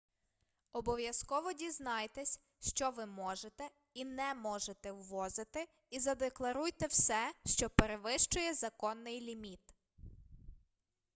[0.73, 9.21] обов'язково дізнайтесь що ви можете і не можете ввозити і задекларуйте все що перевищує законний
[9.21, 9.73] ліміт